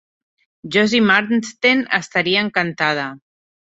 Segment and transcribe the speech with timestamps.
[0.77, 3.09] Josie Marsden estaria encantada.